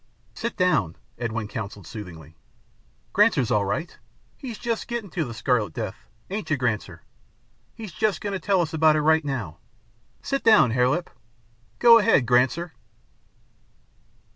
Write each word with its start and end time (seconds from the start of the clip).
"Sit 0.33 0.57
down," 0.57 0.95
Edwin 1.19 1.47
counselled 1.47 1.85
soothingly. 1.85 2.35
"Granser's 3.13 3.51
all 3.51 3.65
right. 3.65 3.95
He's 4.35 4.57
just 4.57 4.87
gettin' 4.87 5.11
to 5.11 5.25
the 5.25 5.33
Scarlet 5.35 5.75
Death, 5.75 6.07
ain't 6.31 6.49
you, 6.49 6.57
Granser? 6.57 7.03
He's 7.75 7.91
just 7.91 8.19
goin' 8.19 8.33
to 8.33 8.39
tell 8.39 8.61
us 8.61 8.73
about 8.73 8.95
it 8.95 9.01
right 9.01 9.23
now. 9.23 9.59
Sit 10.23 10.43
down, 10.43 10.71
Hare 10.71 10.89
Lip. 10.89 11.11
Go 11.77 11.99
ahead, 11.99 12.25
Granser." 12.25 12.73